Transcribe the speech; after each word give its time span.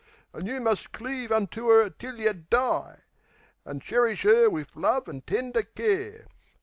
An' 0.33 0.47
you 0.47 0.59
must 0.59 0.91
cleave 0.91 1.31
unto 1.31 1.69
'er 1.69 1.91
till 1.91 2.19
yeh 2.19 2.33
die, 2.49 3.01
An' 3.67 3.79
cherish 3.81 4.25
'er 4.25 4.49
wiv 4.49 4.75
love 4.75 5.07
an' 5.07 5.21
tender 5.21 5.61
care. 5.61 6.25